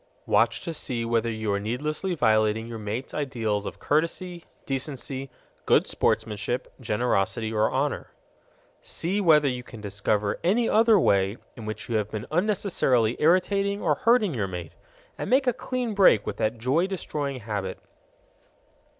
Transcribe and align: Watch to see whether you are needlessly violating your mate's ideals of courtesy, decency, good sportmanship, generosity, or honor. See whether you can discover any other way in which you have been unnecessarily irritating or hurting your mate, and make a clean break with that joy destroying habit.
Watch 0.25 0.61
to 0.61 0.73
see 0.73 1.05
whether 1.05 1.29
you 1.29 1.53
are 1.53 1.59
needlessly 1.59 2.15
violating 2.15 2.65
your 2.65 2.79
mate's 2.79 3.13
ideals 3.13 3.67
of 3.67 3.77
courtesy, 3.77 4.45
decency, 4.65 5.29
good 5.67 5.85
sportmanship, 5.85 6.73
generosity, 6.79 7.53
or 7.53 7.69
honor. 7.69 8.09
See 8.81 9.21
whether 9.21 9.47
you 9.47 9.61
can 9.61 9.79
discover 9.79 10.39
any 10.43 10.67
other 10.67 10.99
way 10.99 11.37
in 11.55 11.67
which 11.67 11.87
you 11.87 11.97
have 11.97 12.09
been 12.09 12.25
unnecessarily 12.31 13.15
irritating 13.19 13.79
or 13.79 13.93
hurting 13.93 14.33
your 14.33 14.47
mate, 14.47 14.73
and 15.19 15.29
make 15.29 15.45
a 15.45 15.53
clean 15.53 15.93
break 15.93 16.25
with 16.25 16.37
that 16.37 16.57
joy 16.57 16.87
destroying 16.87 17.41
habit. 17.41 17.77